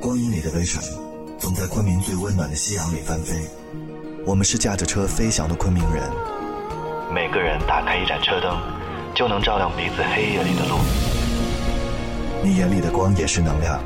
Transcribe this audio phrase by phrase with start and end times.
[0.00, 0.82] 光阴里的微尘，
[1.38, 3.34] 总在昆明最温暖的夕阳里翻飞。
[4.26, 6.02] 我们是驾着车飞翔的昆明人。
[7.12, 8.56] 每个人打开一盏车灯，
[9.14, 10.76] 就能照亮彼此黑夜里的路。
[12.42, 13.80] 你眼里的光也是能量，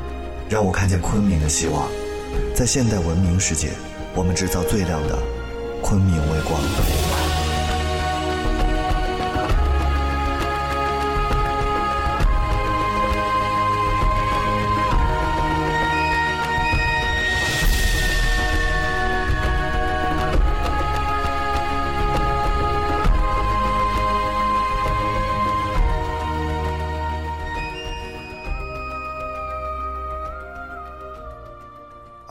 [0.49, 1.87] 让我看见昆明的希望。
[2.55, 3.69] 在现代文明世界，
[4.15, 5.17] 我们制造最亮的
[5.81, 6.59] 昆明微光。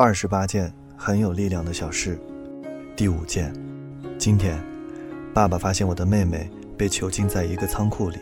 [0.00, 2.16] 二十八件很有力量的小事，
[2.94, 3.52] 第五件，
[4.16, 4.56] 今天，
[5.34, 8.18] 爸爸发现我的妹妹被囚禁在一个仓库里，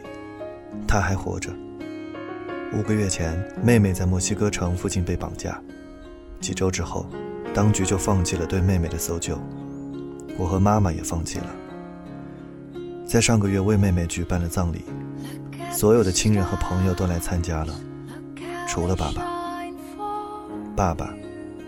[0.88, 1.50] 她还活着。
[2.72, 5.60] 五个月前，妹妹在墨西哥城附近被绑架，
[6.40, 7.04] 几周之后，
[7.52, 9.38] 当局就放弃了对妹妹的搜救，
[10.38, 11.46] 我和妈妈也放弃了。
[13.06, 14.82] 在上个月为妹妹举办了葬礼，
[15.70, 17.78] 所有的亲人和朋友都来参加了，
[18.66, 19.26] 除了爸爸。
[20.74, 21.14] 爸爸。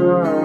[0.00, 0.39] Right.